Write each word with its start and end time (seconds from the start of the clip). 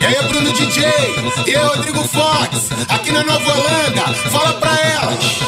E 0.00 0.06
aí, 0.06 0.28
Bruno 0.28 0.52
DJ, 0.52 0.84
e 1.46 1.56
aí, 1.56 1.64
Rodrigo 1.64 2.04
Fox, 2.04 2.70
aqui 2.88 3.10
na 3.10 3.24
Nova 3.24 3.50
Holanda, 3.50 4.14
fala 4.30 4.52
pra 4.54 4.78
elas. 4.78 5.42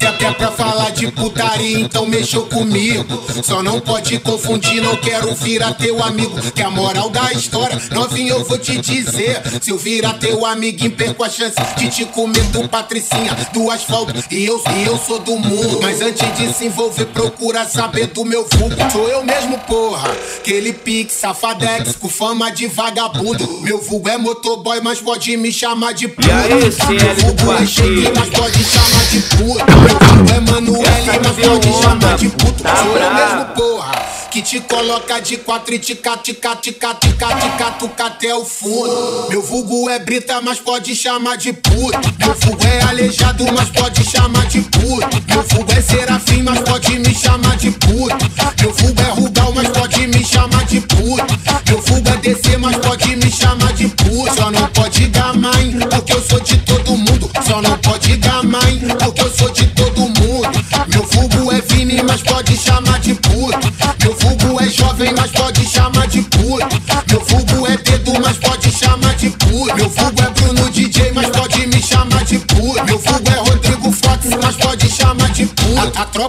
É 0.00 0.12
que 0.12 0.24
é 0.24 0.32
pra 0.32 0.50
falar 0.50 0.90
de 0.90 1.10
putaria, 1.12 1.80
então 1.80 2.06
mexeu 2.06 2.46
comigo. 2.46 3.22
Só 3.42 3.62
não 3.62 3.80
pode 3.80 4.18
confundir, 4.20 4.82
não 4.82 4.96
quero 4.96 5.34
virar 5.34 5.74
teu 5.74 6.02
amigo. 6.02 6.40
Que 6.52 6.62
a 6.62 6.70
moral 6.70 7.10
da 7.10 7.32
história, 7.32 7.80
novinho, 7.90 8.34
eu 8.34 8.44
vou 8.44 8.58
te 8.58 8.78
dizer. 8.78 9.42
Se 9.60 9.70
eu 9.70 9.78
virar 9.78 10.14
teu 10.14 10.44
amiguinho, 10.44 10.90
perco 10.92 11.24
a 11.24 11.28
chance 11.28 11.56
de 11.76 11.88
te 11.88 12.04
comer 12.06 12.44
do 12.44 12.68
Patricinha, 12.68 13.34
do 13.52 13.70
asfalto. 13.70 14.12
E 14.30 14.44
eu, 14.44 14.53
e 14.76 14.84
eu 14.86 14.98
sou 14.98 15.18
do 15.18 15.36
mundo. 15.36 15.80
Mas 15.82 16.00
antes 16.00 16.34
de 16.36 16.52
se 16.52 16.66
envolver, 16.66 17.06
procura 17.06 17.64
saber 17.66 18.08
do 18.08 18.24
meu 18.24 18.46
vulgo. 18.52 18.74
Sou 18.90 19.08
eu 19.08 19.22
mesmo, 19.24 19.58
porra. 19.60 20.10
Aquele 20.38 20.72
pique, 20.72 21.12
safadex, 21.12 21.96
com 21.96 22.08
fama 22.08 22.50
de 22.50 22.66
vagabundo. 22.66 23.46
Meu 23.62 23.78
vulgo 23.80 24.08
é 24.08 24.16
motoboy, 24.18 24.80
mas 24.80 25.00
pode 25.00 25.36
me 25.36 25.52
chamar 25.52 25.92
de 25.92 26.08
puta. 26.08 26.28
E 26.28 26.30
aí, 26.32 26.72
CL 26.72 26.88
Meu 26.92 27.14
vulgo 27.16 27.52
é 27.52 27.56
partido? 27.56 28.12
mas 28.16 28.28
pode 28.30 28.64
chamar 28.64 29.04
de 29.10 29.20
puta. 29.20 29.64
Meu 29.74 29.98
vulgo 30.08 30.30
é 30.32 30.40
Manuel, 30.52 30.82
mas 31.06 31.46
pode 31.46 31.82
chamar 31.82 32.16
de 32.16 32.28
puta. 32.30 32.62
Tá 32.64 32.76
Sou 32.76 32.86
eu 32.86 32.92
brava. 32.94 33.14
mesmo, 33.36 33.44
porra. 33.54 34.13
Que 34.34 34.42
te 34.42 34.60
coloca 34.62 35.20
de 35.20 35.36
quatro 35.36 35.72
e 35.72 35.78
tica, 35.78 36.16
tica, 36.16 36.56
tica, 36.56 36.92
tica, 36.96 37.36
tica, 37.36 37.70
tuca 37.78 38.06
até 38.06 38.34
o 38.34 38.44
fundo. 38.44 39.28
Meu 39.28 39.40
vulgo 39.40 39.88
é 39.88 40.00
brita, 40.00 40.40
mas 40.40 40.58
pode 40.58 40.92
chamar 40.96 41.36
de 41.36 41.52
puta. 41.52 42.00
Meu 42.18 42.34
vulgo 42.34 42.66
é 42.66 42.82
aleijado, 42.82 43.44
mas 43.52 43.70
pode 43.70 44.02
chamar 44.02 44.44
de 44.46 44.60
puta. 44.62 45.08
Meu 45.28 45.40
vulgo 45.44 45.70
é 45.70 45.80
serafim, 45.80 46.42
mas 46.42 46.58
pode 46.62 46.98
me 46.98 47.14
chamar 47.14 47.56
de 47.56 47.70
puta. 47.70 48.18
Meu 48.60 48.72
vulgo 48.72 49.00
é 49.00 49.10
rugal, 49.12 49.52
mas 49.54 49.68
pode 49.68 50.04
me 50.08 50.24
chamar 50.24 50.64
de 50.64 50.80
puta. 50.80 51.26
Meu 51.68 51.80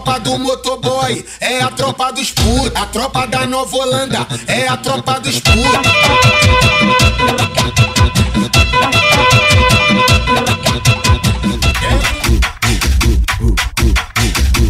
tropa 0.06 0.20
do 0.20 0.38
motoboy 0.38 1.26
é 1.42 1.62
a 1.62 1.72
tropa 1.72 2.14
dos 2.14 2.30
putos. 2.32 2.72
A 2.76 2.86
tropa 2.86 3.26
da 3.26 3.48
Nova 3.48 3.76
Holanda 3.76 4.28
é 4.46 4.68
a 4.68 4.78
tropa 4.78 5.20
dos 5.20 5.40
putos. 5.40 5.64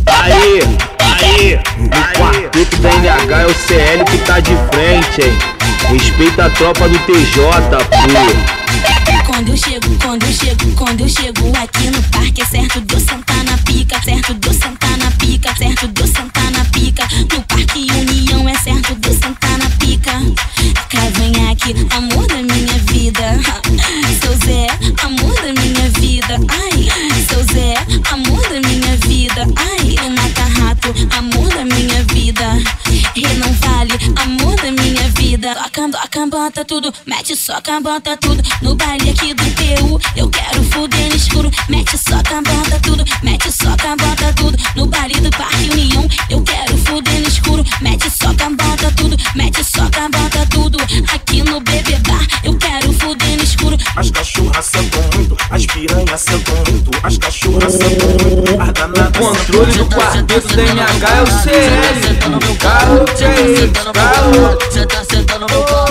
Aí, 0.07 0.61
aí, 0.99 1.59
no 1.77 1.89
quarteto 2.17 2.77
da 2.77 2.89
NH 2.93 3.41
é 3.41 3.45
o 3.45 3.53
CL 3.53 4.05
que 4.05 4.17
tá 4.19 4.39
de 4.39 4.55
frente, 4.71 5.21
hein? 5.21 5.37
Respeita 5.89 6.45
a 6.45 6.49
tropa 6.51 6.87
do 6.87 6.97
TJ, 6.99 7.35
pô. 7.89 8.65
Quando 9.25 9.49
eu 9.49 9.57
chego, 9.57 9.97
quando 10.01 10.23
eu 10.23 10.31
chego, 10.31 10.75
quando 10.75 11.01
eu 11.01 11.09
chego 11.09 11.51
aqui 11.61 11.89
no 11.89 12.01
parque, 12.03 12.41
é 12.41 12.45
certo 12.45 12.79
de 12.79 12.93
eu 12.93 12.99
sentar 12.99 13.43
na 13.43 13.57
pica, 13.57 14.01
certo 14.01 14.33
de 14.33 14.47
eu 14.47 14.53
Acambota 36.25 36.65
tudo, 36.65 36.91
mete 37.05 37.35
só 37.35 37.61
cambota 37.61 38.17
tudo. 38.17 38.41
No 38.59 38.73
baile 38.73 39.11
aqui 39.11 39.31
do 39.35 39.43
PU, 39.43 40.01
eu 40.15 40.27
quero 40.27 40.63
fuder 40.71 41.09
no 41.09 41.15
escuro. 41.15 41.51
Mete 41.69 41.95
só 41.99 42.19
cambota 42.23 42.79
tudo, 42.81 43.05
mete 43.21 43.51
só 43.51 43.75
cambota 43.77 44.33
tudo. 44.35 44.57
No 44.75 44.87
baile 44.87 45.21
do 45.21 45.29
Parque 45.29 45.69
União, 45.69 46.09
eu 46.31 46.41
quero 46.41 46.75
fuder 46.79 47.19
no 47.21 47.27
escuro. 47.27 47.63
Mete 47.79 48.09
só 48.09 48.33
cambota 48.33 48.91
tudo, 48.97 49.15
mete 49.35 49.63
só 49.63 49.87
cambota 49.91 50.47
tudo. 50.49 50.79
Aqui 51.13 51.43
no 51.43 51.59
BB 51.59 51.95
Bar, 52.07 52.27
eu 52.43 52.57
quero 52.57 52.91
fuder 52.93 53.37
no 53.37 53.43
escuro. 53.43 53.77
As 53.95 54.09
cachorras 54.09 54.65
sentam 54.65 55.01
muito, 55.13 55.37
as 55.51 55.65
piranhas 55.67 56.21
sentam 56.21 56.55
muito, 56.55 56.91
as 57.03 57.17
cachorras 57.19 57.73
sentam 57.73 58.09
muito, 58.09 58.61
as 58.63 58.73
danadas 58.73 59.15
Controle 59.15 59.73
do 59.73 59.85
quarteto 59.85 60.55
da 60.55 60.63
NH 60.63 61.07
é 61.07 61.21
o 61.21 61.27
CL. 61.43 62.15
Galo, 62.65 63.05
que 63.05 63.23
é 63.23 63.51
isso, 63.51 63.93
galo. 63.93 64.57
Cê 64.71 64.85
tá 64.87 65.03
sentando 65.03 65.45
meu 65.51 65.63
caralho. 65.63 65.84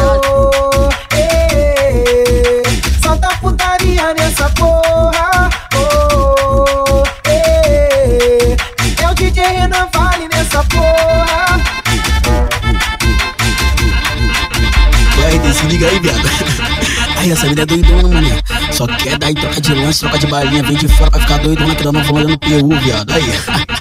Nessa 4.44 4.50
porra. 4.50 5.50
Oh, 5.74 7.02
eh. 7.26 8.56
É 9.02 9.08
o 9.08 9.14
DJ 9.14 9.42
Renan 9.42 9.88
Vale 9.92 10.28
nessa 10.28 10.62
porra. 10.64 11.60
RD, 15.32 15.54
se 15.54 15.66
liga 15.66 15.88
aí, 15.88 15.98
viado. 15.98 16.20
Aí, 17.16 17.32
essa 17.32 17.48
vida 17.48 17.62
é 17.62 17.66
doidona, 17.66 18.08
mané. 18.08 18.42
Só 18.70 18.86
quer 18.86 19.16
dar 19.18 19.30
em 19.30 19.34
troca 19.34 19.60
de 19.60 19.72
lance, 19.72 20.00
troca 20.00 20.18
de 20.18 20.26
balinha. 20.26 20.62
Vem 20.62 20.76
de 20.76 20.88
fora 20.88 21.10
pra 21.10 21.20
ficar 21.20 21.38
doidona, 21.38 21.74
que 21.74 21.82
ela 21.82 21.92
não 21.92 22.04
falando 22.04 22.28
no 22.28 22.38
PU, 22.38 22.76
viado. 22.82 23.12
Aí. 23.12 23.24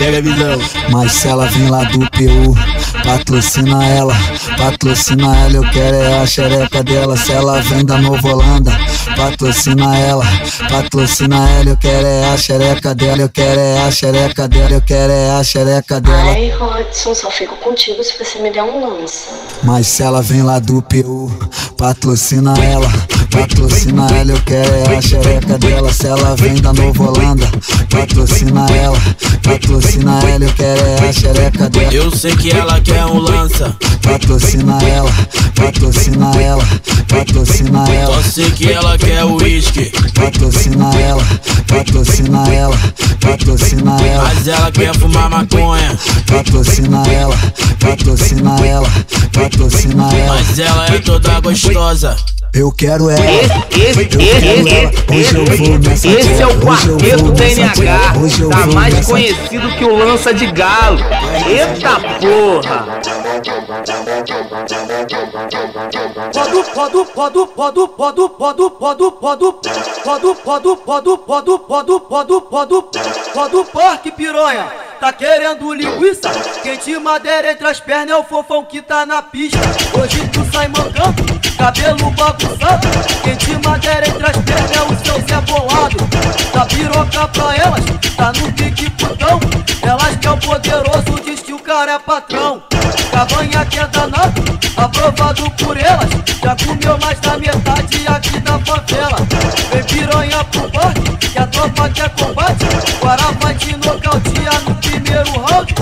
Pega 0.00 0.16
a 0.16 0.20
visão. 0.22 0.58
Mas 0.90 1.12
se 1.12 1.28
ela 1.28 1.44
vem 1.44 1.68
lá 1.68 1.84
do 1.84 1.98
PU, 1.98 2.56
patrocina 3.04 3.84
ela. 3.84 4.14
Patrocina 4.56 5.36
ela, 5.36 5.52
eu 5.52 5.70
quero 5.70 5.94
é 5.94 6.22
a 6.22 6.26
xereca 6.26 6.82
dela. 6.82 7.18
Se 7.18 7.30
ela 7.30 7.60
vem 7.60 7.84
da 7.84 7.98
Nova 7.98 8.26
Holanda, 8.26 8.72
patrocina 9.14 9.98
ela. 9.98 10.24
Patrocina 10.70 11.46
ela, 11.50 11.68
eu 11.68 11.76
quero 11.76 12.06
é 12.06 12.32
a 12.32 12.36
xereca 12.38 12.94
dela. 12.94 13.20
Eu 13.20 13.28
quero 13.28 13.60
é 13.60 13.78
a 13.86 13.90
xereca 13.90 14.48
dela. 14.48 14.70
Eu 14.70 14.80
quero 14.80 15.12
é 15.12 15.32
a 15.32 15.44
xereca 15.44 16.00
dela. 16.00 16.30
Ai, 16.30 16.48
Rodson, 16.48 17.14
só 17.14 17.30
fico 17.30 17.56
contigo 17.56 18.02
se 18.02 18.16
você 18.16 18.38
me 18.38 18.50
der 18.50 18.62
um 18.62 18.80
lança. 18.80 19.28
Mas 19.62 19.86
se 19.86 20.02
ela 20.02 20.22
vem 20.22 20.42
lá 20.42 20.58
do 20.58 20.80
PU, 20.80 21.30
patrocina 21.76 22.54
ela, 22.64 22.88
patrocina 23.30 24.06
ela, 24.10 24.32
eu 24.32 24.42
quero 24.46 24.74
é 24.74 24.96
a 24.96 25.02
xereca 25.02 25.58
dela. 25.58 25.92
Se 25.92 26.06
ela 26.06 26.34
vem 26.36 26.54
da 26.54 26.72
Nova 26.72 27.02
Holanda, 27.02 27.46
patrocina 27.90 28.66
ela, 28.70 28.98
patrocina 29.42 29.89
ela, 29.98 30.44
eu 30.44 30.52
quero 30.54 30.80
é 30.80 31.08
a 31.08 31.12
xereca 31.12 31.68
dela. 31.68 31.92
Eu 31.92 32.10
sei 32.10 32.36
que 32.36 32.50
ela 32.50 32.80
quer 32.80 33.04
um 33.06 33.18
lança. 33.18 33.76
Patrocina 34.02 34.78
ela, 34.82 35.10
patrocina 35.54 36.36
ela, 36.40 36.64
patrocina 37.08 37.86
Só 37.86 37.92
ela, 37.92 38.22
sei 38.22 38.50
que 38.50 38.70
ela 38.70 38.96
quer 38.98 39.24
uísque. 39.24 39.92
patrocina 40.14 40.94
ela, 40.94 41.24
patrocina 41.66 42.48
ela, 42.54 42.78
patrocina 43.20 44.00
ela. 44.00 44.24
Mas 44.24 44.48
ela 44.48 44.70
quer 44.70 44.94
fumar 44.96 45.28
maconha. 45.28 45.98
Patrocina 46.26 47.02
ela, 47.08 47.36
patrocina 47.80 48.66
ela, 48.66 48.88
patrocina 49.32 50.14
ela. 50.14 50.34
Mas 50.34 50.58
ela 50.58 50.86
é 50.86 50.98
toda 51.00 51.40
gostosa. 51.40 52.16
Eu 52.52 52.72
quero 52.72 53.08
ela. 53.08 53.20
Esse, 53.70 55.36
eu 55.36 55.44
vou 55.44 55.78
nessa 55.78 56.08
esse 56.08 56.42
é 56.42 56.46
o 56.46 56.60
quarteto 56.60 57.22
vou 57.22 57.32
da 57.32 57.44
nessa 57.44 57.82
NH. 57.82 58.18
Hoje 58.20 58.40
eu 58.42 58.50
Tá 58.50 58.66
mais 58.66 59.06
conhecido 59.06 59.68
que 59.76 59.84
o 59.84 59.96
lança 59.96 60.34
de 60.34 60.46
galo. 60.50 60.98
Eita 61.48 62.00
porra! 62.18 63.00
Podo, 66.74 67.04
podo, 67.04 67.46
podo, 67.46 67.88
podo, 67.88 68.28
podo, 68.30 68.70
podo, 68.70 69.12
podo, 69.12 69.12
podo, 69.12 70.34
podo, 70.34 70.36
podo, 70.36 70.76
podo, 70.76 71.18
podo, 71.18 71.58
podo, 71.58 72.00
podo, 72.00 72.42
podo, 72.42 72.82
podo, 73.32 73.64
porque 73.64 74.10
pironha. 74.10 74.66
Tá 75.00 75.12
querendo 75.14 75.72
linguiça? 75.72 76.30
Quente 76.62 76.94
madeira 76.98 77.52
entre 77.52 77.66
as 77.66 77.80
pernas 77.80 78.10
é 78.10 78.16
o 78.16 78.22
fofão 78.22 78.62
que 78.64 78.82
tá 78.82 79.06
na 79.06 79.22
pista. 79.22 79.58
Hoje 79.98 80.28
tu 80.28 80.44
sai 80.52 80.68
mancando, 80.68 81.39
cabelo 81.60 82.10
bagunçado. 82.12 82.88
Quente 83.22 83.52
madeira 83.62 84.08
entre 84.08 84.26
as 84.26 84.36
pernas 84.38 84.72
é 84.72 84.82
o 84.82 85.04
seu 85.04 85.14
Zé 85.28 85.40
Bolado. 85.42 85.96
Dá 86.54 86.64
piroca 86.64 87.28
pra 87.28 87.56
elas, 87.56 87.84
tá 88.16 88.32
no 88.32 88.52
pique 88.52 88.88
putão. 88.90 89.38
Elas 89.82 90.16
que 90.16 90.26
é 90.26 90.30
o 90.30 90.36
poderoso, 90.38 91.22
diz 91.22 91.40
que 91.40 91.52
o 91.52 91.58
cara 91.58 91.92
é 91.92 91.98
patrão. 91.98 92.62
Cavanha 93.12 93.64
que 93.66 93.78
é 93.78 93.86
danado, 93.88 94.42
aprovado 94.76 95.50
por 95.50 95.76
elas. 95.76 96.10
Já 96.42 96.56
comeu 96.56 96.98
mais 96.98 97.20
da 97.20 97.36
metade 97.36 98.08
aqui 98.08 98.40
da 98.40 98.58
favela. 98.60 99.18
Vem 99.70 99.84
piranha 99.84 100.44
pro 100.44 100.70
parque, 100.70 101.28
que 101.28 101.38
a 101.38 101.46
tropa 101.46 101.90
quer 101.90 102.08
combate, 102.10 102.64
agora 103.02 103.32
vai 103.38 103.54
te 103.54 103.76
nocautear 103.76 104.60
no 104.66 104.74
primeiro 104.76 105.30
round. 105.32 105.74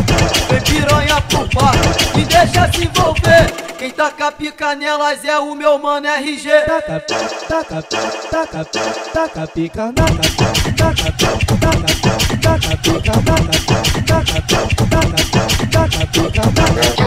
Vem 0.50 0.60
piranha 0.60 1.20
pro 1.28 1.48
par 1.50 1.74
e 2.16 2.24
deixa 2.24 2.72
se 2.72 2.84
envolver. 2.84 3.69
Quem 3.78 3.90
taca 3.92 4.32
pica 4.32 4.75
nelas 4.75 5.25
é 5.25 5.38
o 5.38 5.54
meu 5.54 5.78
mano 5.78 6.08
RG. 6.08 6.50
Taca, 6.66 6.98
taca, 7.48 7.82
taca, 8.28 8.64
taca 9.12 9.46
pica 9.46 9.86
na 9.86 9.92
taca, 9.92 10.19
taca, 10.76 11.12
taca, 11.60 11.86
taca 12.42 12.76
pica 12.82 13.12
na 13.14 13.46
taca, 13.46 13.86
taca, 14.02 14.42
taca, 14.90 15.19
taca 15.70 16.02
pica 16.08 16.42
na 16.42 16.66
taca. 16.75 17.06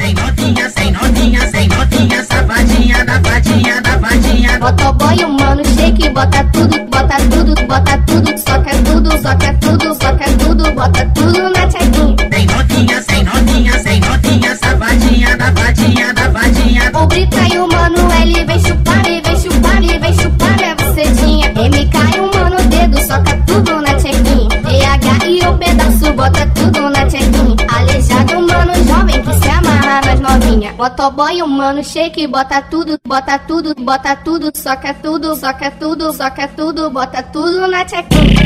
Sem 0.00 0.12
novinha, 0.14 0.66
sem 0.70 0.90
novinha, 0.90 1.42
sem 1.48 1.68
novinha, 1.68 2.24
safadinha, 2.24 3.04
davadinha, 3.04 3.80
davadinha. 3.80 4.58
Motoboy, 4.58 5.24
humano, 5.24 5.43
Motoboy, 30.84 31.40
o 31.40 31.48
Mano 31.48 31.82
shake, 31.82 32.26
bota 32.26 32.60
tudo, 32.60 32.98
bota 33.08 33.38
tudo, 33.38 33.74
bota 33.74 34.14
tudo, 34.16 34.52
soca 34.54 34.92
tudo, 34.92 35.34
soca 35.34 35.70
tudo, 35.70 36.12
soca 36.12 36.46
tudo, 36.48 36.90
bota 36.90 37.22
tudo 37.22 37.66
na 37.68 37.86
tá 37.86 38.02
da 38.02 38.12
reta. 38.12 38.44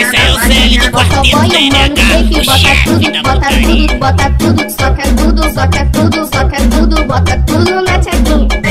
Esse 0.00 0.16
é 0.16 0.32
o 0.32 0.38
CL 0.40 0.78
do 0.80 0.90
quarteto 0.90 1.38
da 1.46 1.60
NH, 1.60 2.00
o 2.26 2.44
bota 2.44 2.58
chefe 2.58 2.84
tudo, 2.90 3.22
bota 3.22 3.48
tudo, 3.62 3.94
bota 4.00 4.30
tudo, 4.30 4.62
soca 4.68 5.04
tudo, 5.14 5.42
soca 5.54 5.86
tudo, 5.92 6.26
soca 6.26 6.58
tudo, 6.68 7.04
bota 7.04 7.38
tudo 7.46 7.82
na 7.82 8.02
chequinha. 8.02 8.65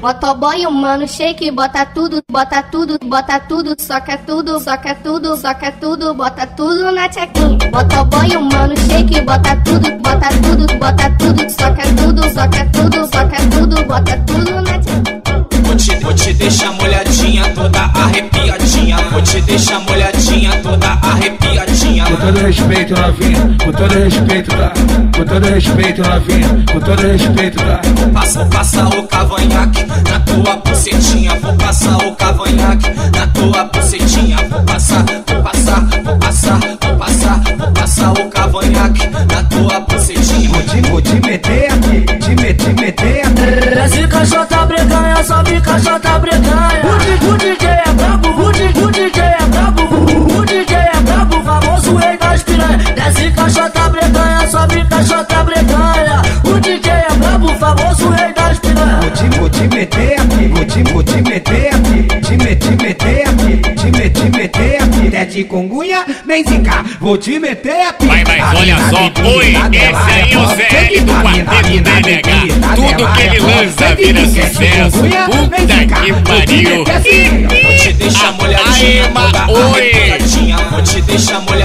Motoboy, 0.00 0.64
o 0.64 0.70
Mano 0.70 1.08
shake, 1.08 1.50
bota 1.50 1.84
tudo, 1.86 2.22
bota 2.30 2.62
tudo, 2.62 2.98
bota 3.04 3.40
tudo, 3.40 3.74
soca 3.80 4.16
tudo, 4.18 4.60
soca 4.60 4.94
tudo, 4.94 5.36
soca 5.36 5.72
tudo, 5.72 6.14
bota 6.14 6.46
tudo 6.46 6.92
na 6.92 7.10
chequinha. 7.10 7.58
Motoboy, 7.72 8.36
o 8.36 8.40
Mano 8.40 8.76
shake, 8.76 9.20
bota 9.22 9.56
tudo, 9.64 9.90
bota 9.98 10.28
tudo, 10.40 10.78
bota 10.78 11.10
tudo, 11.18 11.50
soca 11.50 11.82
tudo, 11.96 12.22
soca 12.32 12.64
tudo, 12.72 13.04
soca 13.06 13.36
tudo, 13.50 13.84
bota 13.86 14.16
tudo 14.24 14.62
na 14.62 14.80
chequinha. 14.80 15.18
Vou 15.64 15.76
te, 15.76 15.96
vou 15.96 16.14
te 16.14 16.32
deixar 16.32 16.72
molhadinha, 16.72 17.52
toda 17.54 17.80
arrepiadinha. 17.80 18.96
Vou 19.10 19.20
te 19.20 19.40
deixar 19.42 19.80
molhadinha, 19.80 20.17
todo 22.32 22.40
respeito, 22.44 22.94
novinha, 22.94 23.56
com 23.64 23.72
todo 23.72 23.94
respeito, 23.94 24.50
tá? 24.50 24.72
Com 25.16 25.24
todo 25.24 25.46
respeito, 25.48 26.02
novinha, 26.02 26.64
com 26.70 26.80
todo 26.80 27.00
respeito, 27.00 27.56
tá? 27.56 27.80
Passa, 28.12 28.44
passa 28.44 28.86
o 28.86 29.02
cavanhaque 29.08 29.86
na 29.86 30.20
tua 30.20 30.56
bucetinha. 30.56 31.34
Vou 31.40 31.54
passar 31.54 31.96
o 31.96 32.14
cavanhaque 32.16 32.90
na 33.16 33.26
tua 33.28 33.64
bucetinha. 33.64 34.36
Vou 34.50 34.62
passar, 34.62 35.04
vou 35.26 35.42
passar, 35.42 35.80
vou 36.04 36.16
passar, 36.18 36.60
vou 36.60 36.96
passar, 36.98 37.40
vou 37.56 37.72
passar 37.72 38.12
o 38.12 38.28
cavanhaque 38.28 39.06
na 39.08 39.42
tua 39.44 39.80
bucetinha. 39.80 40.50
Vou 40.50 40.62
te, 40.62 40.80
vou 40.90 41.00
te 41.00 41.26
meter 41.26 41.72
aqui, 41.72 42.00
te 42.18 42.34
meter, 42.42 42.74
meter 42.74 43.20
aqui. 43.26 43.74
Desce 43.74 44.06
caixota 44.06 44.66
breganha, 44.66 45.24
sobe 45.24 45.60
caixota 45.62 46.18
breganha. 46.18 46.67
O, 46.67 46.67
di- 46.67 46.67
te, 61.22 61.30
vou 61.30 61.30
te 61.30 61.30
meter 61.30 61.68
aqui, 61.74 62.02
te 62.22 62.36
meter, 62.36 62.76
meter 62.82 63.28
aqui, 63.28 63.56
te 63.74 63.90
meter, 63.90 64.30
meter 64.36 64.82
aqui. 64.82 65.16
É 65.16 65.24
de 65.24 65.44
congunha, 65.44 66.04
nem 66.26 66.44
zicar, 66.44 66.84
vou 67.00 67.16
te 67.18 67.38
meter 67.38 67.88
aqui. 67.88 68.06
Vai, 68.06 68.24
mas 68.24 68.40
A 68.40 68.58
olha 68.60 68.76
só, 68.90 69.02
oi, 69.36 69.52
dela 69.52 69.70
esse 69.72 70.12
aí 70.12 70.32
é 70.32 70.38
o 70.38 70.48
CL 70.48 71.00
do 71.00 71.12
mina- 71.12 71.22
quarteto 71.22 71.50
a 71.50 71.62
mina 71.68 71.82
da 71.82 71.90
NH. 71.90 72.02
debilidade 72.02 72.76
Tudo 72.76 73.12
que 73.12 73.22
ele 73.22 73.36
é 73.36 73.40
lança 73.40 73.94
vira 73.94 74.20
é 74.20 74.26
sucesso. 74.26 74.98
Puta 75.26 75.56
que 75.56 75.86
te 75.86 76.12
pariu. 76.22 76.84
assim. 76.96 77.46
Vou 77.62 77.76
te 77.78 77.92
deixar 77.94 78.32
molhadinha. 78.32 79.10
Vou 80.70 80.82
te 80.82 81.00
deixar 81.02 81.40
molhadinha, 81.40 81.57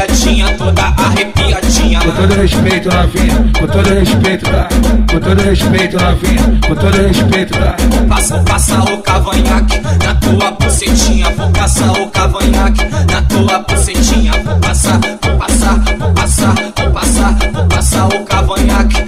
todo 2.28 2.36
respeito, 2.36 2.90
novinha, 2.90 3.52
com 3.60 3.68
todo 3.68 3.90
respeito, 3.90 4.50
tá? 4.50 4.70
Com 5.12 5.20
todo 5.20 5.42
respeito, 5.42 5.98
novinha, 5.98 6.60
com 6.66 6.76
todo 6.76 6.96
respeito, 6.96 7.54
tá? 7.54 7.76
Passa, 8.08 8.40
passa 8.44 8.80
o 8.82 8.98
cavanhaque 9.00 9.82
na 9.82 10.16
tua 10.16 10.52
bucetinha. 10.52 11.30
Vou 11.32 11.50
passar 11.52 11.92
o 11.92 12.10
cavanhaque 12.12 12.86
na 13.12 13.22
tua 13.24 13.60
bucetinha. 13.60 14.32
Vou 14.42 14.58
passar, 14.60 15.00
vou 15.22 15.38
passar, 15.38 15.84
vou 16.00 16.14
passar, 16.14 16.56
vou 16.78 16.92
passar, 16.92 17.38
vou 17.52 17.66
passar 17.66 18.08
o 18.08 18.24
cavanhaque 18.24 19.04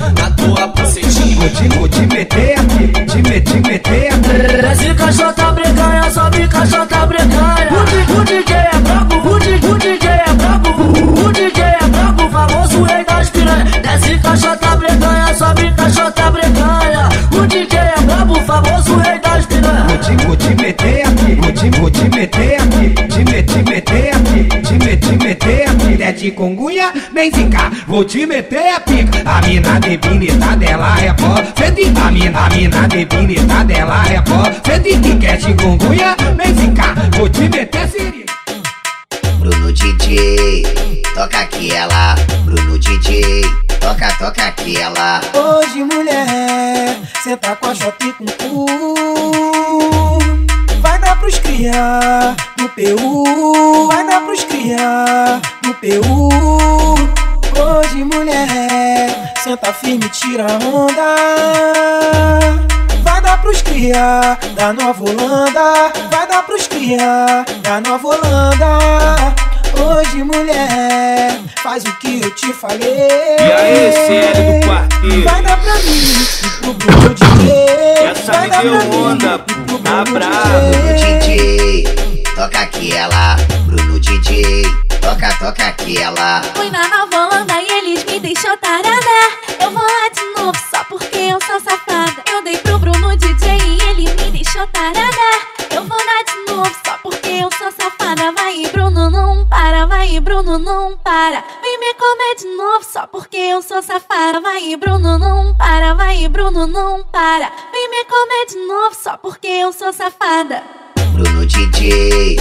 vou 21.79 21.89
te, 21.89 22.00
te 22.00 22.10
meter 22.10 22.62
aqui, 22.62 22.94
te 23.08 23.24
meter, 23.32 23.63
meter 23.63 24.15
aqui, 24.15 24.44
te 24.62 24.74
meter, 24.74 25.17
meter 25.17 25.70
aqui. 25.70 26.03
É 26.03 26.12
de 26.12 26.32
congunha, 26.32 26.94
nem 27.13 27.32
zicar, 27.32 27.72
vou 27.88 28.03
te 28.03 28.25
meter 28.25 28.75
a 28.75 28.79
pica. 28.79 29.24
A 29.25 29.41
mina 29.41 29.79
debilitada, 29.79 30.65
ela 30.65 31.01
é 31.01 31.15
forte. 31.17 31.63
A 32.05 32.12
mina, 32.12 32.46
a 32.46 32.50
mina 32.50 32.88
debilitada, 32.88 33.74
ela 33.74 34.03
é 34.05 34.24
forte. 34.25 35.00
Que 35.00 35.15
quer 35.15 35.38
de 35.38 35.53
congunha, 35.55 36.15
nem 36.38 36.53
zicar, 36.55 36.96
vou 37.17 37.29
te 37.29 37.50
meter 37.50 37.88
siri. 37.89 38.25
Bruno 39.39 39.72
DJ, 39.72 40.63
toca 41.13 41.41
aquela. 41.41 42.15
Bruno 42.44 42.77
DJ, 42.77 43.41
toca, 43.79 44.12
toca 44.20 44.48
aquela. 44.48 45.22
Hoje, 45.34 45.84
mulher, 45.84 47.00
senta 47.24 47.55
com 47.55 47.70
a 47.70 47.75
shot 47.75 48.13
com 48.13 48.25
cu. 48.25 49.14
Cria 51.55 52.35
no 52.59 52.67
PU. 52.67 53.88
Vai 53.88 54.05
dar 54.05 54.19
pros 54.25 54.43
cria 54.43 55.39
no 55.63 55.74
PU. 55.75 56.27
Hoje, 57.57 58.03
mulher, 58.03 59.33
senta 59.41 59.71
firme, 59.71 60.09
tira 60.09 60.47
onda. 60.62 61.15
Vai 63.03 63.21
dar 63.21 63.41
pros 63.41 63.62
cria 63.62 64.38
da 64.53 64.74
Nova 64.74 65.01
Holanda. 65.01 65.93
Vai 66.12 66.27
dar 66.27 66.43
pros 66.43 66.67
cria 66.67 67.45
da 67.63 67.79
Nova 67.79 68.05
Holanda. 68.05 68.77
Hoje, 69.79 70.25
mulher, 70.25 71.39
faz 71.65 71.84
o 71.84 71.91
que 71.93 72.22
eu 72.22 72.29
te 72.36 72.53
falei. 72.53 72.79
E 72.79 73.51
aí, 73.51 73.91
CL 73.91 74.60
do 74.62 74.67
quarteto? 74.67 75.24
Vai 75.24 75.41
dar 75.41 75.60
pra 75.60 75.74
mim 75.77 76.27
e 76.43 76.50
pro 76.62 76.74
Bruno 76.75 77.10
DJ. 77.15 78.05
Essa 78.05 78.31
Vai 78.34 78.43
me 78.43 78.50
dar 78.51 78.62
deu 78.62 78.91
onda, 78.93 79.39
pro 79.39 79.79
tá 79.79 80.03
Bruno 80.03 80.19
bravo. 80.19 80.93
DJ. 80.93 81.81
DJ, 81.81 82.24
toca 82.36 82.60
aquela. 82.60 83.36
Bruno 83.65 84.00
DJ, 84.00 84.62
toca, 85.01 85.36
toca 85.39 85.67
aquela. 85.69 86.43
Fui 86.55 86.69
na 86.69 86.88
Nova 86.88 87.17
Holanda 87.17 87.53
e 87.60 87.72
eles 87.79 88.05
me 88.05 88.19
deixou 88.19 88.55
tarada. 88.57 89.17
Eu 89.60 89.72
vou 89.72 89.81
lá 89.81 90.10
de 90.13 90.39
novo 90.39 90.57
só 90.69 90.84
porque 90.84 91.17
eu 91.17 91.39
sou 91.48 91.60
safada. 91.60 92.22
Eu 92.31 92.43
dei 92.43 92.57
pro 92.57 92.77
Bruno 92.77 93.17
DJ 93.17 93.57
e 93.57 93.81
ele 93.89 94.15
me 94.22 94.29
deixou 94.29 94.67
tarada. 94.67 95.10
Eu 95.72 95.84
vou 95.84 95.98
lá 95.98 96.24
de 96.27 96.53
novo 96.53 96.72
só 96.86 96.95
porque. 97.01 97.25
Vai, 98.55 98.71
Bruno, 98.71 99.09
não 99.09 99.45
para. 99.47 99.85
Vai, 99.85 100.17
Bruno, 100.21 100.57
não 100.57 100.97
para. 101.03 101.43
Vem 101.62 101.77
me 101.77 101.85
me 101.85 101.93
comer 101.93 102.35
de 102.39 102.55
novo 102.55 102.85
só 102.89 103.05
porque 103.05 103.35
eu 103.35 103.62
sou 103.62 103.83
safada. 103.83 104.39
Vai, 104.39 104.77
Bruno, 104.77 105.19
não 105.19 105.53
para. 105.55 105.93
Vai, 105.93 106.25
Bruno, 106.29 106.65
não 106.65 107.03
para. 107.12 107.51
Vem 107.74 107.89
me 107.89 108.05
comer 108.05 108.45
de 108.50 108.65
novo 108.65 108.95
só 108.95 109.17
porque 109.17 109.47
eu 109.47 109.74
sou 109.74 109.91
safada. 109.91 110.63
Bruno 111.12 111.45
DJ, 111.45 112.38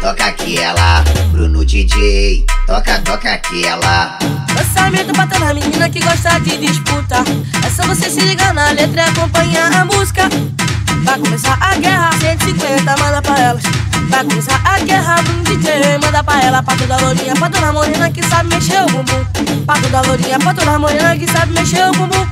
toca 0.00 0.24
aquela. 0.24 1.04
Bruno 1.32 1.62
DJ, 1.66 2.46
toca, 2.66 3.02
toca 3.02 3.34
aquela. 3.34 4.18
Lançamento 4.56 5.12
batendo 5.14 5.44
a 5.44 5.54
menina 5.54 5.90
que 5.90 6.00
gosta 6.00 6.38
de 6.40 6.56
disputa. 6.56 7.16
É 7.66 7.70
só 7.70 7.82
você 7.86 8.08
se 8.08 8.20
ligar 8.20 8.54
na 8.54 8.70
letra 8.70 9.02
e 9.02 9.08
acompanhar 9.10 9.70
a 9.74 9.84
música. 9.84 10.30
Vai 11.04 11.18
começar 11.18 11.58
a 11.60 11.74
guerra, 11.74 12.10
150, 12.18 12.96
manda 12.96 13.20
pra 13.20 13.38
elas. 13.38 13.87
Vai 14.08 14.24
começar 14.24 14.60
a 14.64 14.78
guerra, 14.80 15.22
Bruno 15.22 15.42
DJ, 15.44 15.98
manda 16.02 16.22
pra 16.22 16.42
ela. 16.42 16.62
Pra 16.62 16.76
toda 16.76 16.96
lourinha, 16.96 17.34
pra 17.34 17.50
toda 17.50 17.72
morena 17.72 18.10
que 18.10 18.22
sabe 18.22 18.54
mexer 18.54 18.82
o 18.82 18.86
bumbum. 18.86 19.24
Pra 19.66 19.74
toda 19.80 20.00
lourinha, 20.02 20.38
pra 20.38 20.54
toda 20.54 20.78
morena 20.78 21.16
que 21.16 21.26
sabe 21.30 21.52
mexer 21.52 21.86
o 21.88 21.92
bumbum. 21.92 22.26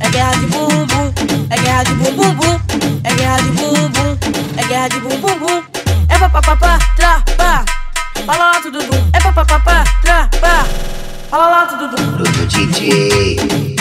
É 0.00 0.08
guerra 0.10 0.32
de 0.32 0.46
bumbum, 0.46 1.12
é 1.50 1.56
guerra 1.58 1.82
de 1.84 1.94
bumbum 1.94 2.34
bum. 2.34 2.60
É 3.04 3.14
guerra 3.14 3.36
de 3.36 3.50
bumbum, 3.50 4.18
é 4.56 4.64
guerra 4.64 4.88
de 4.88 5.00
bumbum 5.00 5.38
bum. 5.38 5.62
É 6.08 6.18
papapá, 6.18 6.78
tra, 6.96 7.22
pá. 7.36 7.64
Fala 8.26 8.52
lá 8.52 8.60
tudo 8.60 8.78
bum. 8.84 9.10
É 9.12 9.20
papapá, 9.20 9.84
tra, 10.02 10.28
pá. 10.40 10.66
Fala 11.30 11.46
lá 11.48 11.66
tudo 11.66 11.88
bum. 11.88 12.12
Bruno 12.12 12.46
DJ, 12.46 13.36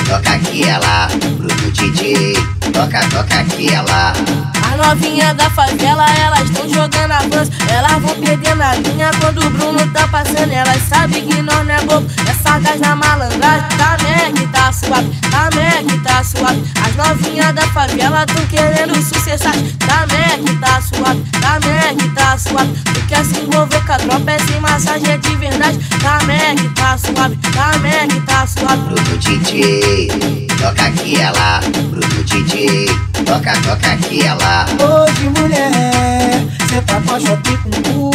toca 0.08 0.34
aquela. 0.34 1.08
Bruno 1.38 1.72
DJ, 1.72 2.34
toca, 2.74 3.00
toca 3.10 3.40
aquela. 3.40 4.14
As 4.56 4.61
novinhas 4.82 5.36
da 5.36 5.50
favela, 5.50 6.06
elas 6.20 6.42
estão 6.42 6.68
jogando 6.68 7.12
avanço. 7.12 7.52
Elas 7.70 8.02
vão 8.02 8.16
perdendo 8.16 8.62
a 8.62 8.76
linha 8.76 9.12
quando 9.20 9.46
o 9.46 9.50
Bruno 9.50 9.88
tá 9.94 10.08
passando. 10.08 10.52
Elas 10.52 10.82
sabem 10.90 11.28
que 11.28 11.42
nós 11.42 11.66
não 11.66 11.74
é 11.74 11.82
bobo. 11.82 12.08
Essa 12.28 12.60
gás 12.60 12.80
na 12.80 12.96
malandragem, 12.96 13.68
tá 13.78 13.98
que 14.36 14.48
tá 14.48 14.72
suave, 14.72 15.12
tá 15.30 15.50
que 15.88 15.98
tá 16.00 16.24
suave. 16.24 16.64
As 16.84 16.96
novinhas 16.96 17.54
da 17.54 17.68
favela 17.68 18.26
tão 18.26 18.46
querendo 18.48 18.96
sucessar. 18.96 19.54
Tá 19.80 20.06
que 20.38 20.56
tá 20.58 20.82
suave, 20.82 21.24
tá 21.40 21.60
que 21.98 22.10
tá 22.10 22.38
suave. 22.38 22.74
Tu 22.94 23.08
quer 23.08 23.24
se 23.26 23.40
envolver 23.40 23.86
com 23.86 23.94
a 23.94 23.98
tropa, 23.98 24.32
é 24.32 24.40
sem 24.40 24.60
massagem, 24.60 25.12
é 25.12 25.18
de 25.18 25.36
verdade. 25.36 25.78
Tá 26.02 26.20
que 26.56 26.70
tá 26.70 26.98
suave, 26.98 27.38
tá 27.38 28.08
que 28.08 28.22
tá 28.22 28.48
suave. 28.48 28.82
Bruno 28.82 29.18
DJ, 29.18 30.51
toca 30.62 30.84
aquela. 30.86 31.60
Bruno 31.90 32.24
DJ, 32.24 32.86
toca, 33.26 33.54
toca 33.62 33.94
aquela. 33.94 34.66
Hoje, 34.80 35.30
mulher, 35.30 36.46
cê 36.70 36.82
tá 36.82 37.02
com 37.02 37.16
a 37.16 37.20
shopping 37.20 37.58
com 37.58 37.72
cu. 37.82 38.12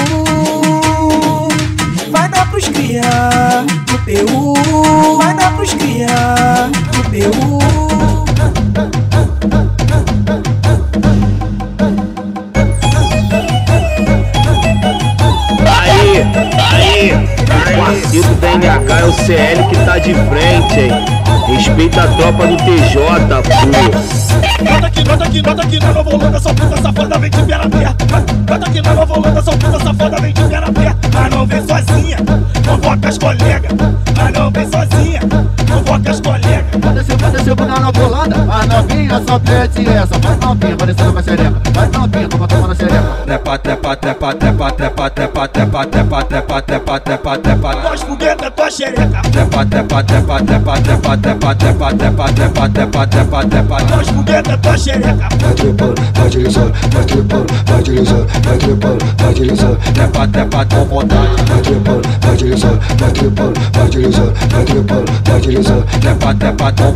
Vai 2.10 2.28
dar 2.28 2.48
pros 2.48 2.68
cria 2.68 3.02
do 3.86 3.98
PU. 3.98 5.18
Vai 5.18 5.34
dar 5.34 5.56
pros 5.56 5.74
cria 5.74 6.06
do 6.92 7.02
PU. 7.10 7.58
Aí, 15.68 16.65
aí, 16.96 17.12
o 17.12 17.76
parceiro 17.76 18.34
da 18.36 18.54
NH 18.56 19.00
é 19.00 19.04
o 19.04 19.12
CL 19.12 19.68
que 19.68 19.76
tá 19.84 19.98
de 19.98 20.14
frente, 20.14 20.80
hein? 20.80 20.92
Respeita 21.46 22.02
a 22.02 22.08
tropa 22.08 22.46
do 22.46 22.56
TJ, 22.56 22.96
pô. 23.42 24.64
Bota 24.64 24.86
aqui, 24.86 25.04
bota 25.04 25.24
aqui, 25.24 25.42
bota 25.42 25.62
aqui 25.62 25.78
na 25.78 25.92
nova 25.92 26.14
Holanda, 26.14 26.40
só 26.40 26.54
puta 26.54 26.82
safada, 26.82 27.18
vem 27.18 27.30
de 27.30 27.42
Piarapé. 27.42 27.94
Bota 28.46 28.66
aqui 28.66 28.82
na 28.82 28.94
nova 28.94 29.18
Holanda, 29.18 29.42
só 29.42 29.52
puta 29.52 29.80
safada, 29.84 30.20
vem 30.20 30.32
de 30.32 30.42
Piarapé. 30.42 30.96
Mas 31.14 31.30
não 31.30 31.46
vem 31.46 31.66
sozinha, 31.66 32.18
convoca 32.66 33.08
as 33.08 33.18
colegas. 33.18 33.72
Mas 34.16 34.32
não 34.32 34.50
vem 34.50 34.66
sozinha, 34.70 35.20
convoca 35.68 36.10
as 36.10 36.20
colegas. 36.20 36.65
Desceu, 37.06 37.30
desceu 37.30 37.54
na 37.54 38.04
Holanda, 38.04 38.36
a 38.52 38.66
novinha 38.66 39.22
só 39.26 39.38
pede 39.38 39.88
essa. 39.88 40.18
Vai 40.18 40.36
novinha, 40.36 40.76
parecendo 40.76 41.10
uma 41.12 41.22
xereca. 41.22 41.62
Vai 41.72 41.88
novinha, 41.88 42.28
toma 42.28 42.48
tomando 42.48 42.74
xereca. 42.74 43.02
Trepa, 43.24 43.58
trepa, 43.58 43.96
trepa, 43.96 44.34
trepa, 44.34 44.70
trepa, 44.72 45.10
trepa, 45.10 45.48
trepa, 45.48 45.86
trepa, 45.86 46.24
trepa, 46.24 46.62
trepa, 46.62 47.00
trepa, 47.00 47.38
trepa. 47.38 47.74
Nós 47.76 48.02
fogueta, 48.02 48.50
tua 48.50 48.70
xereca. 48.70 49.22
Trepa, 49.30 49.66
trepa, 49.66 50.02
trepa, 50.02 50.40
trepa, 50.42 50.80
trepa, 50.80 51.16
trepa, 51.16 51.54
trepa, 51.54 51.94
trepa, 51.94 52.32
trepa, 52.32 52.68
trepa, 52.68 53.06
trepa, 53.06 53.44
trepa. 53.44 53.82
Nós 53.84 54.08
fogueta, 54.08 54.58
tua 54.58 54.76
xereca. 54.76 55.28
Vai 55.40 55.54
trepando, 55.54 56.02
vai 56.14 56.28
deslizando, 56.28 56.72
vai 56.90 57.04
trepando, 57.04 57.46
vai 57.66 57.82
deslizando, 57.82 58.26
vai 58.42 58.58
trepando, 58.58 59.04
vai 59.16 59.34
deslizando. 59.34 59.76
Trepa, 59.94 60.26
trepa, 60.26 60.66
com 60.66 60.84
vontade. 60.86 61.42
Vai 61.46 61.60
trepando, 61.62 62.08
vai 62.20 62.36
deslizando, 62.36 62.80
vai 62.98 63.10
trepando, 63.12 63.60
vai 63.72 63.88
deslizando, 63.88 64.32
vai 64.50 64.64
trepando, 64.64 65.12
vai 65.24 65.40
deslizando. 65.40 65.86
Trepa, 66.00 66.34
trepa, 66.34 66.72
com 66.72 66.95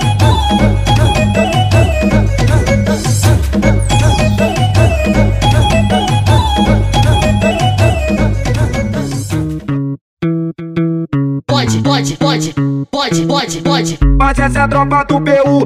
Mas 14.31 14.39
essa 14.39 14.59
é 14.59 14.61
a 14.61 14.67
tropa 14.69 15.03
do 15.03 15.19
PU. 15.19 15.65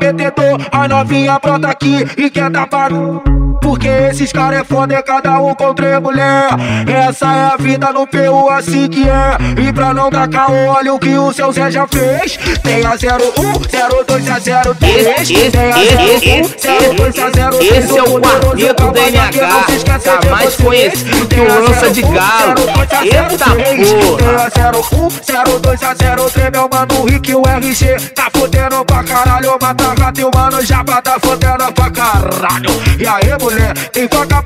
Detector, 0.00 0.58
a 0.72 0.88
novinha 0.88 1.38
brota 1.38 1.68
aqui 1.68 2.04
e 2.16 2.28
quer 2.28 2.50
dar 2.50 2.66
barulho. 2.66 3.47
Porque 3.60 3.88
esses 3.88 4.32
caras 4.32 4.60
é 4.60 4.64
foda, 4.64 4.94
é 4.94 5.02
cada 5.02 5.40
um 5.40 5.54
contra 5.54 5.96
a 5.96 6.00
mulher. 6.00 6.48
Essa 6.86 7.26
é 7.26 7.54
a 7.54 7.56
vida 7.58 7.92
no 7.92 8.06
PU, 8.06 8.48
assim 8.50 8.88
que 8.88 9.08
é. 9.08 9.62
E 9.62 9.72
pra 9.72 9.92
não 9.92 10.10
dar 10.10 10.28
caô, 10.28 10.68
olha 10.68 10.94
o 10.94 10.98
que 10.98 11.16
o 11.16 11.32
seu 11.32 11.52
Zé 11.52 11.70
já 11.70 11.86
fez. 11.86 12.36
Tem 12.62 12.84
a 12.84 12.92
01, 12.92 14.04
02 14.06 14.30
a 14.30 14.40
03. 14.74 15.06
Esse, 15.20 15.50
Tem 15.50 15.72
a 15.72 15.84
esse, 15.84 16.68
01, 16.68 16.96
02 16.96 17.18
a 17.18 17.30
03. 17.30 17.84
esse 17.84 17.98
é 17.98 18.02
o 18.02 18.20
quarteto 18.20 18.92
da 18.92 19.00
NH, 19.10 20.00
tá 20.02 20.30
mais 20.30 20.56
conhecido 20.56 21.26
que 21.26 21.40
o 21.40 21.48
Lança 21.48 21.90
de 21.90 22.02
Galo. 22.02 22.60
Eita 23.02 23.44
porra! 23.44 24.48
01, 24.72 25.60
02 25.60 25.82
a 25.82 25.94
03, 25.94 26.50
meu 26.50 26.68
mano 26.72 27.04
Rick, 27.04 27.34
o 27.34 27.42
RG 27.46 28.10
tá 28.14 28.28
fudendo 28.34 28.84
pra 28.84 29.04
caralho. 29.04 29.56
Mata 29.60 29.94
gato 29.94 30.20
e 30.20 30.24
o 30.24 30.30
mano 30.34 30.64
Jabba 30.64 31.02
tá 31.02 31.18
fudendo 31.20 31.72
pra 31.72 31.90
caralho. 31.90 32.70
E 32.98 33.06
aí, 33.06 33.30
mulher, 33.48 33.72
tem 33.90 34.06
toca 34.06 34.38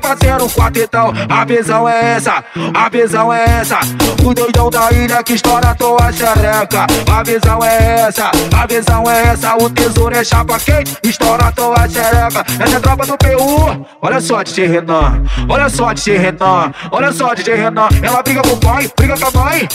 um 0.43 0.49
quartetão. 0.49 1.13
A 1.29 1.45
visão 1.45 1.87
é 1.87 2.15
essa, 2.15 2.43
a 2.73 2.89
visão 2.89 3.33
é 3.33 3.43
essa. 3.43 3.79
O 4.23 4.33
doidão 4.33 4.69
da 4.69 4.91
ilha 4.91 5.21
que 5.23 5.33
estoura 5.33 5.69
a 5.69 5.75
tua 5.75 6.11
xereca. 6.11 6.87
A 7.11 7.23
visão 7.23 7.59
é 7.63 8.01
essa, 8.07 8.31
a 8.55 8.65
visão 8.65 9.03
é 9.09 9.27
essa. 9.27 9.55
O 9.55 9.69
tesouro 9.69 10.15
é 10.15 10.23
chapa 10.23 10.59
quente, 10.59 10.97
estoura 11.03 11.47
a 11.47 11.51
tua 11.51 11.87
xereca. 11.87 12.45
Essa 12.59 12.75
é 12.75 12.77
a 12.77 12.79
tropa 12.79 13.05
do 13.05 13.17
PU. 13.17 13.85
Olha 14.01 14.21
só, 14.21 14.43
DJ 14.43 14.67
Renan, 14.67 15.23
olha 15.49 15.69
só, 15.69 15.93
DJ 15.93 16.17
Renan, 16.17 16.71
olha 16.91 17.11
só, 17.11 17.33
DJ 17.33 17.55
Renan. 17.55 17.89
Ela 18.01 18.21
briga 18.23 18.41
com 18.41 18.53
o 18.53 18.57
pai, 18.57 18.89
briga 18.97 19.15
com 19.17 19.39
a 19.39 19.43
mãe. 19.43 19.67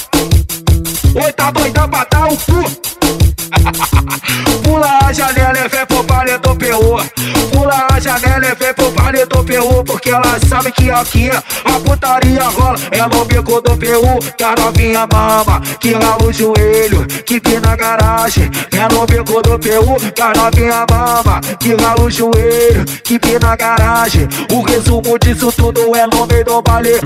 Oi, 1.15 1.33
tá 1.33 1.51
doida 1.51 1.89
pra 1.89 2.07
dar 2.11 2.33
o 2.33 2.37
cu. 2.37 3.28
Pula 4.63 4.99
a 5.03 5.13
janela 5.13 5.59
e 5.59 5.69
vem 5.69 5.87
pro 5.87 6.03
do 6.03 6.57
PU. 6.57 7.53
Pula 7.53 7.87
a 7.91 8.01
janela 8.01 8.47
e 8.47 8.55
vem 8.55 8.75
pro 8.75 8.91
do 8.91 9.45
PU. 9.45 9.85
Porque 9.85 10.11
ela 10.11 10.39
sabe 10.47 10.71
que 10.73 10.91
aqui 10.91 11.31
a 11.31 11.81
putaria 11.81 12.43
rola. 12.45 12.79
É 12.91 13.01
no 13.03 13.25
bico 13.25 13.61
do 13.61 13.77
PU 13.77 14.19
que 14.37 14.45
a 14.45 14.55
novinha 14.55 15.07
mama. 15.13 15.61
Que 15.81 15.93
rala 15.93 16.23
o 16.25 16.33
joelho, 16.33 17.07
que 17.25 17.41
pina 17.41 17.61
na 17.61 17.77
garagem. 17.77 18.51
É 18.73 18.95
no 18.95 19.07
bico 19.07 19.43
do 19.43 19.59
PU 19.59 20.13
que 20.15 20.23
a 20.23 20.33
novinha 20.35 20.87
mama. 20.91 21.41
Que 21.59 21.75
rala 21.75 22.03
o 22.03 22.11
joelho, 22.11 22.85
que 23.05 23.19
pina 23.19 23.39
na 23.41 23.57
garagem. 23.57 24.29
O 24.53 24.63
resumo 24.63 25.19
disso 25.19 25.53
tudo 25.53 25.95
é 25.97 26.07
no 26.07 26.27
meio 26.27 26.45
do 26.45 26.63
baile. 26.63 26.99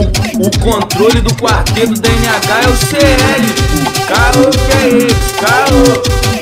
O 0.00 0.50
controle 0.60 1.20
do 1.20 1.34
quarteto 1.34 2.00
da 2.00 2.08
NH 2.08 2.62
é 2.64 2.68
o 2.68 2.76
CL. 2.76 3.44
Caro 4.08 4.50
que 4.50 4.72
é 4.72 4.88
esse, 5.06 5.34
caro. 5.34 6.39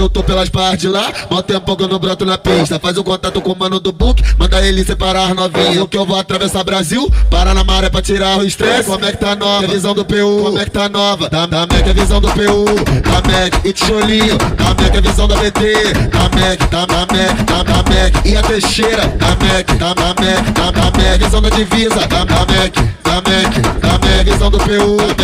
Eu 0.00 0.08
tô 0.08 0.22
pelas 0.22 0.48
partes 0.48 0.80
de 0.80 0.88
lá, 0.88 1.12
mal 1.30 1.42
tempo 1.42 1.76
que 1.76 1.82
eu 1.82 1.88
não 1.88 1.98
broto 1.98 2.24
na 2.24 2.38
pista. 2.38 2.78
Faz 2.78 2.96
o 2.96 3.04
contato 3.04 3.40
com 3.40 3.52
o 3.52 3.58
mano 3.58 3.78
do 3.78 3.92
book, 3.92 4.22
manda 4.38 4.64
ele 4.66 4.84
separar 4.84 5.34
novinha. 5.34 5.86
Que 5.86 5.96
eu 5.96 6.06
vou 6.06 6.18
atravessar 6.18 6.64
Brasil, 6.64 7.10
para 7.28 7.52
na 7.52 7.64
maré 7.64 7.90
pra 7.90 8.00
tirar 8.00 8.38
o 8.38 8.44
estresse. 8.44 8.84
Como 8.84 9.04
é 9.04 9.12
que 9.12 9.18
tá 9.18 9.34
nova? 9.34 9.64
A 9.64 9.68
visão 9.68 9.94
do 9.94 10.04
PU, 10.04 10.42
como 10.44 10.58
é 10.58 10.64
que 10.64 10.70
tá 10.70 10.88
nova? 10.88 11.28
Da, 11.28 11.46
da 11.46 11.60
Mac 11.60 11.86
é 11.86 11.92
visão 11.92 12.20
do 12.20 12.28
PU, 12.28 12.64
da 13.02 13.16
Mac 13.28 13.64
e 13.64 13.72
tijolinho. 13.72 14.38
Da 14.38 14.64
Mac 14.64 14.94
é 14.94 15.00
visão 15.00 15.28
da 15.28 15.36
BT, 15.36 15.92
da 16.10 16.22
Mac, 16.22 16.70
da, 16.70 16.86
da 16.86 17.00
Mac, 17.00 17.44
da, 17.44 17.62
da 17.62 17.76
Mac 17.76 18.26
e 18.26 18.36
a 18.36 18.42
Teixeira. 18.42 19.06
Da 19.08 19.28
Mac, 19.28 19.66
da, 19.78 19.94
da 19.94 20.08
Mac, 20.08 20.52
da, 20.54 20.70
da 20.70 20.84
Mac, 20.84 21.18
visão 21.22 21.42
da 21.42 21.50
divisa. 21.50 22.06
Da, 22.06 22.24
da 22.24 22.38
Mac, 22.40 22.74
da 23.04 23.14
Mac, 23.14 23.80
da 23.80 23.92
Mac, 23.92 24.24
visão 24.24 24.50
do 24.50 24.58
PU, 24.58 25.14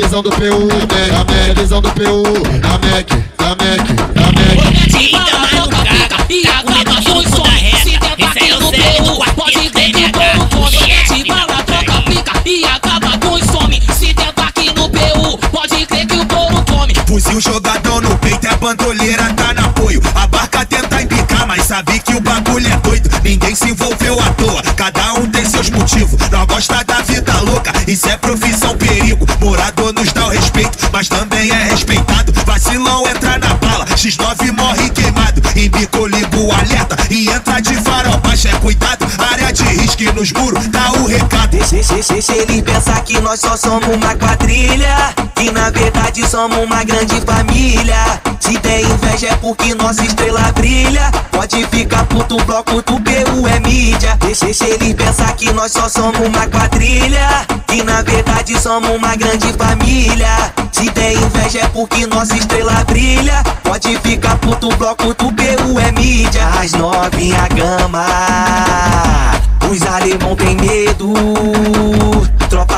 visão 0.00 0.22
do 0.22 0.30
PU, 0.30 0.68
da 0.86 0.96
da 1.08 1.24
Mac, 1.24 1.58
visão 1.58 1.82
do 1.82 1.90
PU, 1.90 2.22
da 2.60 2.68
Mac, 2.68 3.08
da 3.36 3.48
Mac, 3.48 3.88
da 4.14 4.26
Mac. 4.26 4.94
Eita, 4.94 5.38
mas 5.40 5.52
não 5.52 5.68
caga, 5.68 6.24
e 6.30 6.46
acaba 6.46 7.02
com 7.02 7.18
os 7.18 7.24
sons. 7.24 7.82
Se 7.82 7.98
tentar 7.98 8.30
aqui 8.30 8.52
no 8.52 8.70
peru, 8.70 9.18
pode 9.34 9.70
crer 9.70 9.92
que 9.92 10.04
o 10.04 10.12
couro 10.12 10.48
come. 10.50 10.86
Mete 10.86 11.24
bala, 11.26 11.62
troca 11.64 12.02
pica 12.02 12.32
e 12.46 12.64
acaba 12.64 13.18
com 13.18 13.34
os 13.34 13.44
some. 13.46 13.82
Se 13.92 14.14
tentar 14.14 14.46
aqui 14.46 14.72
no 14.72 14.88
PU, 14.88 15.38
pode 15.50 15.86
crer 15.86 16.06
que 16.06 16.16
o 16.16 16.26
couro 16.26 16.64
come. 16.64 16.94
Fuzil 17.04 17.40
jogadão 17.40 18.00
no 18.00 18.16
peito, 18.18 18.46
a 18.46 18.56
bandoleira 18.56 19.34
tá 19.34 19.52
no 19.52 19.66
apoio. 19.66 20.00
A 20.14 20.28
barca 20.28 20.64
tenta 20.64 21.02
empicar, 21.02 21.44
mas 21.44 21.64
sabe 21.64 21.98
que 21.98 22.14
o 22.14 22.20
bagulho 22.20 22.68
é 22.68 22.76
doido. 22.76 23.10
Ninguém 23.24 23.52
se 23.52 23.70
envolveu 23.70 24.20
à 24.20 24.30
toa, 24.34 24.62
cada 24.76 25.14
um 25.14 25.28
tem 25.28 25.44
seus 25.44 25.70
motivos. 25.70 26.20
Nós 26.30 26.46
gosta 26.46 26.84
da 26.84 27.02
vida 27.02 27.17
louca, 27.40 27.72
isso 27.86 28.08
é 28.08 28.16
profissão 28.16 28.76
perigo. 28.76 29.26
Morador 29.40 29.92
nos 29.92 30.12
dá 30.12 30.26
o 30.26 30.30
respeito, 30.30 30.78
mas 30.92 31.08
também 31.08 31.50
é 31.50 31.64
respeitado. 31.70 32.32
Vacilão 32.44 33.06
entra 33.08 33.38
na 33.38 33.54
bala, 33.54 33.84
X9 33.86 34.52
morre 34.52 34.90
queimado. 34.90 35.42
Em 35.56 35.68
bico 35.68 36.06
ligo 36.06 36.52
alerta 36.52 36.96
e 37.10 37.28
entra 37.28 37.60
de 37.60 37.74
farol 37.74 38.18
baixo. 38.18 38.48
É 38.48 38.52
cuidado, 38.58 39.06
área 39.32 39.52
de 39.52 39.62
risco 39.62 40.12
nos 40.14 40.32
muros 40.32 40.66
dá 40.68 40.92
o 40.92 41.06
recado. 41.06 41.64
Se, 41.64 41.82
se, 41.82 42.02
se, 42.02 42.22
se 42.22 42.32
ele 42.32 42.62
pensar 42.62 43.02
que 43.02 43.20
nós 43.20 43.40
só 43.40 43.56
somos 43.56 43.88
uma 43.88 44.14
quadrilha 44.14 45.14
Que 45.38 45.52
na 45.52 45.70
verdade 45.70 46.28
somos 46.28 46.58
uma 46.58 46.82
grande 46.82 47.20
família. 47.20 48.20
Se 48.40 48.58
tem 48.58 48.84
inveja 48.84 49.28
é 49.28 49.36
porque 49.36 49.72
nossa 49.72 50.02
estrela 50.04 50.50
brilha. 50.50 51.12
Pode 51.30 51.64
ficar 51.68 52.04
puto, 52.06 52.36
bloco 52.44 52.82
do 52.82 53.00
PU 53.00 53.46
é 53.46 53.60
mídia. 53.60 54.18
Se, 54.20 54.34
se, 54.34 54.52
se 54.52 54.64
ele 54.64 54.92
pensar 54.94 55.32
que 55.36 55.52
nós 55.52 55.70
só 55.70 55.88
somos 55.88 56.18
uma 56.26 56.44
quadrilha. 56.48 57.46
Que 57.68 57.84
na 57.84 58.02
verdade 58.02 58.60
somos 58.60 58.90
uma 58.90 59.14
grande 59.14 59.52
família. 59.52 60.52
Se 60.72 60.90
tem 60.90 61.14
inveja 61.16 61.60
é 61.60 61.68
porque 61.68 62.04
nossa 62.08 62.36
estrela 62.36 62.82
brilha. 62.84 63.40
Pode 63.62 63.96
ficar 64.00 64.36
puto, 64.38 64.74
bloco 64.74 65.14
do 65.14 65.32
PU 65.32 65.78
é 65.78 65.92
mídia. 65.92 66.48
As 66.60 66.72
novinha 66.72 67.46
gama 67.54 69.38
os 69.70 69.82
alemão 69.82 70.34
tem 70.34 70.56
medo, 70.56 71.12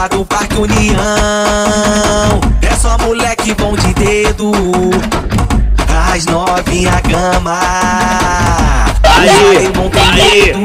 tropa 0.01 0.09
do 0.09 0.25
Parque 0.25 0.57
União. 0.57 0.97
É 2.63 2.75
só 2.77 2.97
moleque 2.99 3.53
bom 3.55 3.75
de 3.75 3.93
dedo, 3.95 4.53
as 6.13 6.25
novinha 6.27 7.01
gama. 7.07 7.59
Aí, 9.03 9.29
aí, 9.29 9.67
o 9.67 9.91
quarteto 9.91 10.59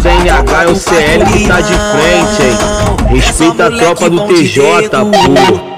da 0.00 0.14
NH 0.14 0.62
é 0.62 0.66
o 0.68 0.76
CL 0.76 1.24
que 1.26 1.46
tá 1.46 1.60
de 1.60 1.74
frente, 1.74 2.42
hein? 2.42 2.56
Respeita 3.16 3.66
a 3.66 3.70
tropa 3.70 4.08
do 4.08 4.26
TJ, 4.26 4.88
pô. 4.88 5.74